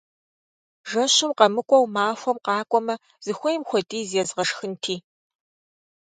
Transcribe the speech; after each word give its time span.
Жэщым 0.89 1.31
къэмыкӀуэу 1.37 1.85
махуэм 1.93 2.37
къакӀуэмэ, 2.45 2.95
зыхуейм 3.25 3.61
хуэдиз 3.69 4.09
езгъэшхынти! 4.21 4.95